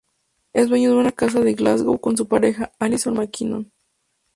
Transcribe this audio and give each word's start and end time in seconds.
Es 0.53 0.67
dueño 0.67 0.89
de 0.89 0.95
una 0.97 1.11
casa 1.11 1.37
en 1.41 1.55
Glasgow 1.55 2.01
con 2.01 2.17
su 2.17 2.27
pareja, 2.27 2.71
Alison 2.79 3.13
McKinnon. 3.15 3.71